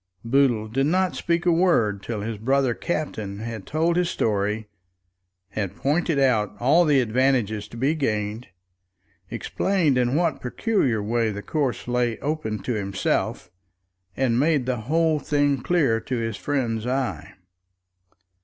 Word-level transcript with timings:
Boodle 0.25 0.67
did 0.67 0.87
not 0.87 1.15
speak 1.15 1.45
a 1.45 1.51
word 1.51 2.01
till 2.01 2.21
his 2.21 2.39
brother 2.39 2.73
captain 2.73 3.37
had 3.37 3.67
told 3.67 3.95
his 3.97 4.09
story, 4.09 4.67
had 5.49 5.75
pointed 5.75 6.17
out 6.17 6.55
all 6.59 6.85
the 6.85 6.99
advantages 6.99 7.67
to 7.67 7.77
be 7.77 7.93
gained, 7.93 8.47
explained 9.29 9.99
in 9.99 10.15
what 10.15 10.41
peculiar 10.41 11.03
way 11.03 11.29
the 11.29 11.43
course 11.43 11.87
lay 11.87 12.17
open 12.17 12.57
to 12.63 12.73
himself, 12.73 13.51
and 14.17 14.39
made 14.39 14.65
the 14.65 14.77
whole 14.89 15.19
thing 15.19 15.59
clear 15.61 15.99
to 15.99 16.17
his 16.17 16.35
friend's 16.35 16.87
eye. 16.87 17.35